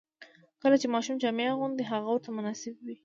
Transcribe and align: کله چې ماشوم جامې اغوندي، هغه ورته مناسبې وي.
کله 0.61 0.75
چې 0.81 0.87
ماشوم 0.93 1.15
جامې 1.21 1.45
اغوندي، 1.51 1.83
هغه 1.91 2.07
ورته 2.09 2.29
مناسبې 2.37 2.81
وي. 2.85 2.95